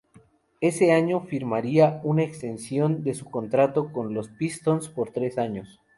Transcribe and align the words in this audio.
Ese 0.61 0.93
año 0.93 1.19
firmaría 1.19 2.01
una 2.03 2.23
extensión 2.23 3.03
de 3.03 3.13
su 3.13 3.25
contrato 3.29 3.91
con 3.93 4.15
los 4.15 4.29
Pistons 4.29 4.89
por 4.89 5.11
tres 5.11 5.37
años. 5.37 5.79